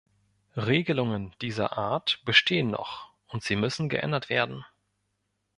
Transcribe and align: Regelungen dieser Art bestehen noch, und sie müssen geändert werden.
Regelungen 0.57 1.35
dieser 1.43 1.77
Art 1.77 2.21
bestehen 2.25 2.71
noch, 2.71 3.11
und 3.27 3.43
sie 3.43 3.55
müssen 3.55 3.87
geändert 3.87 4.29
werden. 4.29 4.65